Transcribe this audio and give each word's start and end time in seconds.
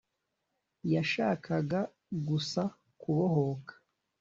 yashakaga 0.93 1.79
gusa 2.27 2.61
kubohoka, 3.01 3.73